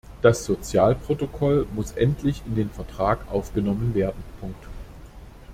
Das 0.23 0.43
Sozialprotokoll 0.45 1.67
muss 1.75 1.91
endlich 1.91 2.41
in 2.47 2.55
den 2.55 2.71
Vertrag 2.71 3.19
aufgenommen 3.31 3.93
werden. 3.93 4.23